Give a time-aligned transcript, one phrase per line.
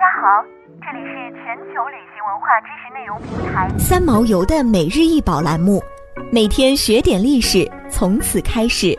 [0.00, 0.42] 家好，
[0.80, 5.82] 这里是全球旅行文化知识内容平台三毛游的每日一宝栏目，
[6.32, 8.98] 每天学点历史，从此开始。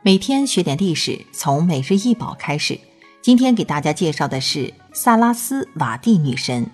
[0.00, 2.80] 每天学点历史，从每日一宝开始。
[3.20, 6.66] 今天给大家介绍的是萨拉斯瓦蒂女神。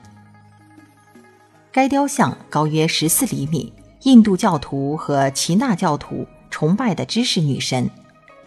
[1.72, 3.72] 该雕像高约十四厘米，
[4.02, 7.90] 印度教徒和耆那教徒崇拜的知识女神。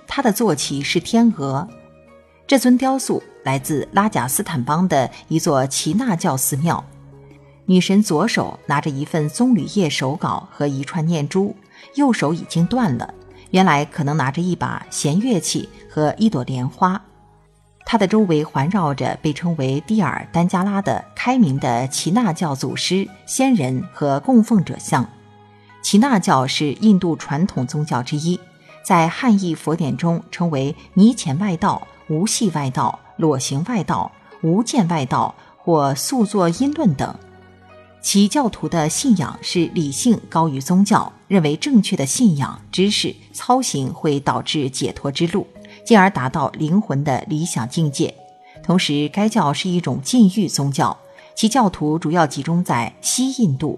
[0.07, 1.67] 她的坐骑是天鹅。
[2.47, 6.83] 这尊雕塑来自拉贾斯坦邦的一座耆那教寺庙。
[7.65, 11.53] 女神左手拿着一份棕榈叶手稿和一串念珠，
[11.95, 13.13] 右手已经断了，
[13.51, 17.01] 原来可能拿着一把弦乐器和一朵莲花。
[17.85, 25.05] 她的周围环绕着被称为蒂尔丹加拉的开明的耆那教祖师、仙人和供奉者像。
[25.83, 28.39] 耆那教是印度传统宗教之一。
[28.87, 34.09] 在汉译佛典中称为尼前外道、无系外道、裸形外道、
[34.41, 37.13] 无间外道或素作因论等。
[38.01, 45.45] 其教徒的信仰是理性高于宗教，认为正确的信仰、知识、操行会导致解脱之路，
[45.85, 48.15] 进而达到灵魂的理想境界。
[48.63, 50.97] 同时，该教是一种禁欲宗教，
[51.35, 53.77] 其教徒主要集中在西印度。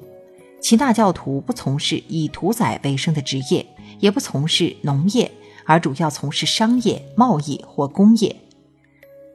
[0.61, 3.65] 其大教徒不从事以屠宰为生的职业。
[3.99, 5.31] 也不从事农业，
[5.65, 8.35] 而主要从事商业、贸易或工业。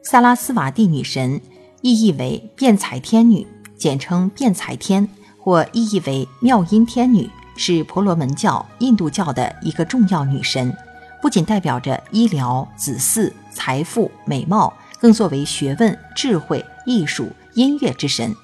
[0.03, 1.41] 萨拉斯瓦蒂女神
[1.81, 3.45] 意译为辩才天女，
[3.77, 5.07] 简称辩才天，
[5.39, 10.75] 或意译为妙音天女，是婆罗门教、印度教的一个重要女神。
[11.21, 18.35] 不仅代表着医疗、子嗣、财富、美貌，更作为学问、智慧、艺术、音乐之神，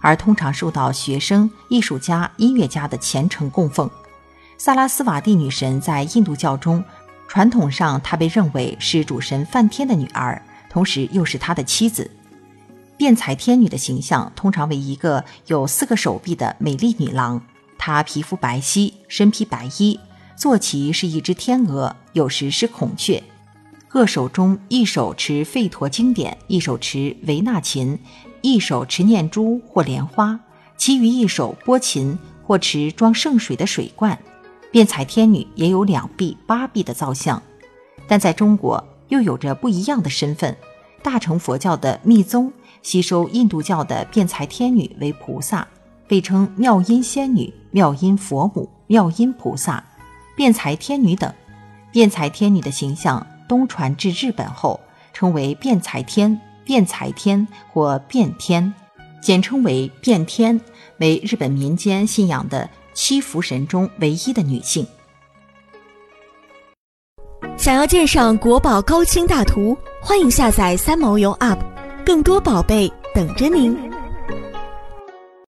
[0.00, 3.90] 而通常受到学生、艺术家、音乐家的虔诚供奉。
[4.60, 6.82] 萨拉斯瓦蒂女神在印度教中，
[7.28, 12.10] 传统上她被认为是主神梵天的女儿，同时又是他的妻子。
[12.96, 17.40] 辩才天女的形象通常为一个有四个手臂的美丽女郎，
[17.78, 20.00] 她皮肤白皙，身披白衣，
[20.34, 23.22] 坐骑是一只天鹅，有时是孔雀，
[23.86, 27.96] 各手中一手持吠陀经典，一手持维纳琴，
[28.42, 30.40] 一手持念珠或莲花，
[30.76, 34.18] 其余一手拨琴或持装圣水的水罐。
[34.70, 37.42] 辩才天女也有两臂八臂的造像，
[38.06, 40.56] 但在中国又有着不一样的身份。
[41.02, 42.52] 大乘佛教的密宗
[42.82, 45.66] 吸收印度教的辩才天女为菩萨，
[46.06, 49.82] 被称妙音仙女、妙音佛母、妙音菩萨、
[50.36, 51.32] 辩才天女等。
[51.90, 54.78] 辩才天女的形象东传至日本后，
[55.14, 58.74] 称为辩才天、辩才天或辩天，
[59.22, 60.60] 简称为辩天，
[60.98, 62.68] 为日本民间信仰的。
[63.00, 64.84] 七福神中唯一的女性。
[67.56, 71.60] 想要鉴赏国宝高清大图，欢迎下载三毛游 App，
[72.04, 73.78] 更多宝贝等着您。